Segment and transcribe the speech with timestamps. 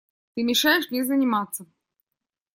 [0.33, 1.67] Ты мешаешь мне заниматься.